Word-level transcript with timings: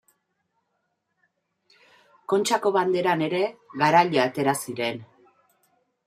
Kontxako 2.33 2.71
Banderan 2.77 3.21
ere 3.25 3.41
garaile 3.81 4.23
atera 4.23 4.55
ziren. 4.65 4.99